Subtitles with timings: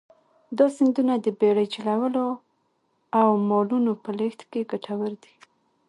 [0.57, 2.25] دا سیندونه د بېړۍ چلولو
[3.19, 5.33] او مالونو په لېږد کې کټوردي.